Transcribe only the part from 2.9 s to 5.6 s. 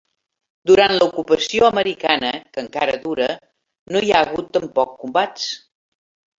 dura, no hi ha hagut tampoc combats.